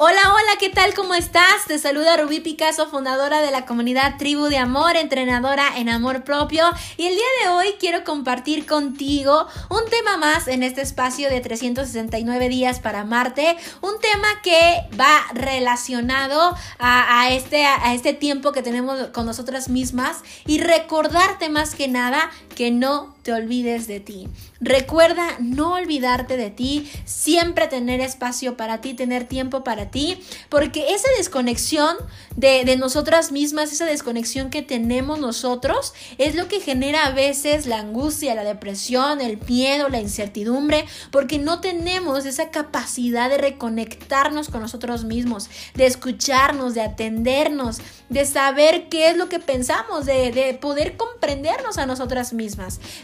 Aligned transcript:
Hola, 0.00 0.20
hola, 0.32 0.52
¿qué 0.60 0.68
tal? 0.68 0.94
¿Cómo 0.94 1.12
estás? 1.14 1.64
Te 1.66 1.76
saluda 1.76 2.16
Rubí 2.16 2.38
Picasso, 2.38 2.88
fundadora 2.88 3.40
de 3.40 3.50
la 3.50 3.66
comunidad 3.66 4.16
Tribu 4.16 4.44
de 4.44 4.56
Amor, 4.56 4.94
entrenadora 4.94 5.76
en 5.76 5.88
amor 5.88 6.22
propio. 6.22 6.66
Y 6.96 7.06
el 7.06 7.16
día 7.16 7.24
de 7.42 7.48
hoy 7.48 7.74
quiero 7.80 8.04
compartir 8.04 8.64
contigo 8.64 9.48
un 9.68 9.80
tema 9.90 10.16
más 10.16 10.46
en 10.46 10.62
este 10.62 10.82
espacio 10.82 11.28
de 11.28 11.40
369 11.40 12.48
días 12.48 12.78
para 12.78 13.00
amarte. 13.00 13.56
Un 13.80 13.98
tema 13.98 14.28
que 14.44 14.82
va 14.96 15.20
relacionado 15.34 16.54
a, 16.78 17.30
este, 17.32 17.66
a 17.66 17.92
este 17.92 18.12
tiempo 18.12 18.52
que 18.52 18.62
tenemos 18.62 19.08
con 19.08 19.26
nosotras 19.26 19.68
mismas 19.68 20.18
y 20.46 20.60
recordarte 20.60 21.48
más 21.48 21.74
que 21.74 21.88
nada 21.88 22.30
que 22.58 22.72
no 22.72 23.14
te 23.22 23.32
olvides 23.32 23.86
de 23.86 24.00
ti. 24.00 24.26
Recuerda 24.60 25.36
no 25.38 25.74
olvidarte 25.74 26.36
de 26.36 26.50
ti, 26.50 26.90
siempre 27.04 27.68
tener 27.68 28.00
espacio 28.00 28.56
para 28.56 28.80
ti, 28.80 28.94
tener 28.94 29.28
tiempo 29.28 29.62
para 29.62 29.92
ti, 29.92 30.18
porque 30.48 30.92
esa 30.92 31.06
desconexión 31.16 31.96
de, 32.34 32.64
de, 32.64 32.76
nosotras 32.76 33.30
mismas, 33.30 33.70
esa 33.70 33.84
desconexión 33.84 34.50
que 34.50 34.62
tenemos 34.62 35.20
nosotros, 35.20 35.94
es 36.16 36.34
lo 36.34 36.48
que 36.48 36.58
genera 36.58 37.06
a 37.06 37.12
veces 37.12 37.66
la 37.66 37.78
angustia, 37.78 38.34
la 38.34 38.42
depresión, 38.42 39.20
el 39.20 39.38
miedo, 39.48 39.88
la 39.88 40.00
incertidumbre, 40.00 40.84
porque 41.12 41.38
no 41.38 41.60
tenemos 41.60 42.26
esa 42.26 42.50
capacidad 42.50 43.30
de 43.30 43.38
reconectarnos 43.38 44.48
con 44.48 44.62
nosotros 44.62 45.04
mismos, 45.04 45.48
de 45.74 45.86
escucharnos, 45.86 46.74
de 46.74 46.82
atendernos, 46.82 47.78
de 48.08 48.24
saber 48.24 48.88
qué 48.88 49.10
es 49.10 49.16
lo 49.16 49.28
que 49.28 49.38
pensamos, 49.38 50.06
de, 50.06 50.32
de 50.32 50.54
poder 50.54 50.96
comprendernos 50.96 51.78
a 51.78 51.86
nosotras 51.86 52.32
mismas. 52.32 52.47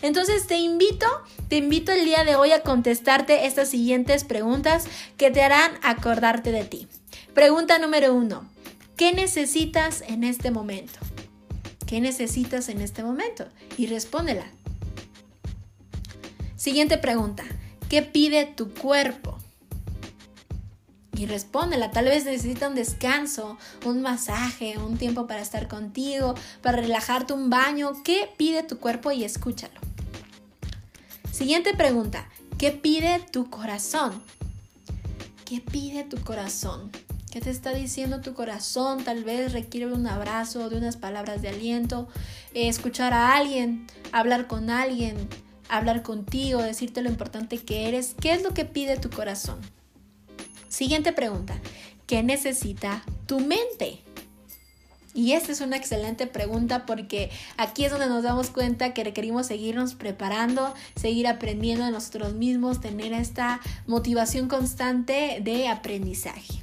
Entonces 0.03 0.47
te 0.47 0.57
invito, 0.57 1.07
te 1.49 1.57
invito 1.57 1.93
el 1.93 2.05
día 2.05 2.25
de 2.25 2.37
hoy 2.37 2.53
a 2.53 2.63
contestarte 2.63 3.47
estas 3.47 3.69
siguientes 3.69 4.25
preguntas 4.25 4.87
que 5.17 5.31
te 5.31 5.43
harán 5.43 5.73
acordarte 5.83 6.53
de 6.53 6.65
ti. 6.65 6.89
Pregunta 7.35 7.79
número 7.79 8.15
uno. 8.15 8.49
¿Qué 8.97 9.13
necesitas 9.13 10.03
en 10.07 10.25
este 10.25 10.51
momento? 10.51 11.01
¿Qué 11.87 12.01
necesitas 12.01 12.69
en 12.69 12.81
este 12.81 13.03
momento? 13.03 13.47
Y 13.77 13.87
respóndela. 13.87 14.47
Siguiente 16.57 16.97
pregunta. 16.97 17.45
¿Qué 17.89 18.03
pide 18.03 18.47
tu 18.47 18.73
cuerpo? 18.73 19.34
Y 21.17 21.27
respóndela, 21.27 21.91
tal 21.91 22.07
vez 22.07 22.25
necesita 22.25 22.69
un 22.69 22.75
descanso, 22.75 23.57
un 23.85 24.03
masaje, 24.03 24.79
un 24.79 24.97
tiempo 24.99 25.27
para 25.27 25.41
estar 25.41 25.69
contigo, 25.69 26.35
para 26.61 26.79
relajarte, 26.79 27.33
un 27.33 27.51
baño. 27.51 28.03
¿Qué 28.03 28.29
pide 28.37 28.63
tu 28.63 28.79
cuerpo? 28.79 29.13
Y 29.13 29.25
escúchalo. 29.25 29.81
Siguiente 31.31 31.75
pregunta. 31.75 32.29
¿Qué 32.59 32.71
pide 32.73 33.21
tu 33.31 33.51
corazón? 33.51 34.23
¿Qué 35.45 35.61
pide 35.61 36.05
tu 36.05 36.21
corazón? 36.23 36.91
¿Qué 37.31 37.41
te 37.41 37.51
está 37.51 37.75
diciendo 37.75 38.21
tu 38.21 38.33
corazón? 38.33 39.03
Tal 39.03 39.25
vez 39.25 39.53
requiere 39.53 39.93
un 39.93 40.07
abrazo, 40.07 40.69
de 40.71 40.77
unas 40.77 40.97
palabras 40.97 41.43
de 41.43 41.49
aliento, 41.49 42.09
eh, 42.55 42.69
escuchar 42.69 43.13
a 43.13 43.37
alguien, 43.37 43.87
hablar 44.13 44.47
con 44.47 44.71
alguien, 44.71 45.29
hablar 45.69 46.03
contigo, 46.03 46.63
decirte 46.63 47.03
lo 47.03 47.09
importante 47.09 47.59
que 47.59 47.89
eres. 47.89 48.15
¿Qué 48.21 48.33
es 48.33 48.43
lo 48.43 48.55
que 48.55 48.65
pide 48.65 48.97
tu 48.97 49.11
corazón? 49.11 49.59
Siguiente 50.75 51.13
pregunta. 51.13 51.55
¿Qué 52.09 52.25
necesita 52.25 53.05
tu 53.27 53.39
mente? 53.39 54.01
Y 55.15 55.31
esta 55.35 55.53
es 55.53 55.61
una 55.61 55.77
excelente 55.77 56.27
pregunta 56.27 56.85
porque 56.85 57.31
aquí 57.57 57.85
es 57.85 57.93
donde 57.93 58.09
nos 58.09 58.25
damos 58.25 58.51
cuenta 58.51 58.93
que 58.93 59.05
requerimos 59.05 59.47
seguirnos 59.47 59.95
preparando, 59.95 60.75
seguir 60.97 61.29
aprendiendo 61.29 61.85
de 61.85 61.93
nosotros 61.93 62.35
mismos, 62.35 62.81
tener 62.81 63.13
esta 63.13 63.61
motivación 63.87 64.49
constante 64.49 65.39
de 65.45 65.69
aprendizaje. 65.69 66.61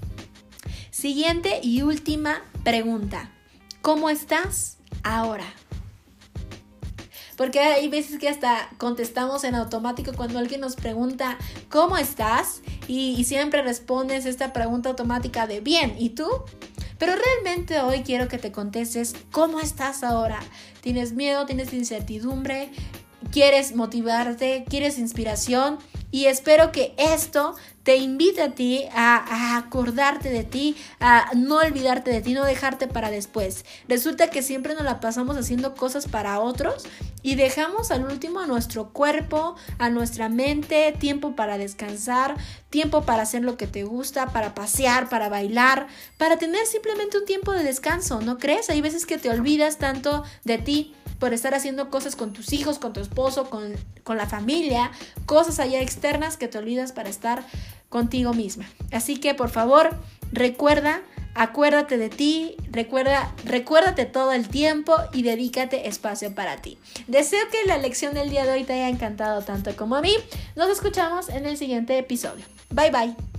Siguiente 0.90 1.62
y 1.64 1.82
última 1.84 2.42
pregunta. 2.66 3.32
¿Cómo 3.82 4.10
estás 4.10 4.78
ahora? 5.04 5.46
Porque 7.42 7.58
hay 7.58 7.88
veces 7.88 8.20
que 8.20 8.30
hasta 8.30 8.70
contestamos 8.78 9.44
en 9.46 9.56
automático 9.56 10.12
cuando 10.16 10.38
alguien 10.38 10.62
nos 10.62 10.76
pregunta 10.76 11.40
¿cómo 11.70 11.98
estás? 11.98 12.62
Y, 12.88 13.16
y 13.18 13.24
siempre 13.24 13.64
respondes 13.64 14.28
esta 14.28 14.54
pregunta 14.54 14.90
automática 14.90 15.48
de 15.48 15.60
bien, 15.60 15.96
¿y 15.98 16.12
tú? 16.12 16.30
Pero 17.00 17.14
realmente 17.16 17.80
hoy 17.80 18.04
quiero 18.04 18.28
que 18.28 18.38
te 18.38 18.52
contestes 18.52 19.16
cómo 19.32 19.60
estás 19.60 20.04
ahora. 20.04 20.40
¿Tienes 20.82 21.14
miedo? 21.14 21.48
¿Tienes 21.48 21.74
incertidumbre? 21.74 22.70
¿Quieres 23.32 23.76
motivarte? 23.76 24.64
¿Quieres 24.70 25.00
inspiración? 25.00 25.80
Y 26.12 26.26
espero 26.26 26.72
que 26.72 26.94
esto 26.98 27.56
te 27.84 27.96
invite 27.98 28.42
a 28.42 28.52
ti 28.52 28.86
a, 28.94 29.58
acordarte 29.58 30.30
de 30.30 30.44
ti, 30.44 30.76
a 31.00 31.32
no 31.36 31.58
olvidarte 31.58 32.12
de 32.12 32.22
ti, 32.22 32.34
no 32.34 32.46
dejarte 32.46 32.88
para 32.88 33.10
después. 33.10 33.66
Resulta 33.88 34.30
que 34.30 34.44
siempre 34.44 34.76
nos 34.76 34.84
la 34.84 35.00
pasamos 35.00 35.38
haciendo 35.38 35.74
cosas 35.76 36.08
para 36.08 36.40
otros 36.40 36.84
y 37.24 37.36
dejamos 37.36 37.92
al 37.92 38.06
último 38.06 38.40
a 38.40 38.48
nuestro 38.48 38.90
cuerpo, 38.90 39.56
a 39.80 39.90
nuestra 39.90 40.30
mente, 40.30 40.94
tiempo 41.00 41.36
para 41.36 41.58
descansar, 41.58 42.36
tiempo 42.70 43.04
para 43.04 43.24
hacer 43.24 43.44
lo 43.44 43.58
que 43.58 43.68
te 43.68 43.84
gusta, 43.84 44.28
para 44.28 44.54
pasear, 44.54 45.10
para 45.10 45.30
bailar, 45.30 45.88
para 46.18 46.38
tener 46.38 46.66
simplemente 46.66 47.18
un 47.18 47.26
tiempo 47.26 47.52
de 47.52 47.64
descanso, 47.64 48.22
¿no 48.22 48.38
crees? 48.38 48.70
Hay 48.70 48.82
veces 48.82 49.06
que 49.06 49.18
te 49.18 49.30
olvidas 49.30 49.78
tanto 49.78 50.24
de 50.44 50.58
ti 50.58 50.94
por 51.20 51.36
estar 51.36 51.54
haciendo 51.54 51.92
cosas 51.92 52.16
con 52.16 52.34
tus 52.34 52.52
hijos, 52.52 52.80
con 52.80 52.94
tu 52.94 53.00
esposo, 53.00 53.48
con, 53.52 53.74
con 54.04 54.18
la 54.18 54.26
familia, 54.26 54.92
cosas 55.28 55.60
allá 55.60 55.80
que 56.38 56.48
te 56.48 56.58
olvidas 56.58 56.92
para 56.92 57.10
estar 57.10 57.44
contigo 57.90 58.34
misma. 58.34 58.66
Así 58.92 59.18
que 59.18 59.34
por 59.34 59.50
favor, 59.50 59.90
recuerda, 60.32 61.02
acuérdate 61.36 61.98
de 61.98 62.10
ti, 62.10 62.56
recuerda, 62.70 63.34
recuérdate 63.46 64.06
todo 64.06 64.32
el 64.32 64.48
tiempo 64.48 64.96
y 65.14 65.22
dedícate 65.24 65.88
espacio 65.88 66.34
para 66.34 66.58
ti. 66.58 66.78
Deseo 67.08 67.42
que 67.52 67.68
la 67.68 67.78
lección 67.78 68.14
del 68.14 68.30
día 68.30 68.46
de 68.46 68.54
hoy 68.54 68.64
te 68.64 68.74
haya 68.74 68.90
encantado 68.90 69.42
tanto 69.42 69.76
como 69.76 69.96
a 69.96 70.02
mí. 70.02 70.14
Nos 70.56 70.70
escuchamos 70.70 71.30
en 71.30 71.46
el 71.46 71.58
siguiente 71.58 71.98
episodio. 71.98 72.46
Bye 72.70 72.92
bye. 72.92 73.31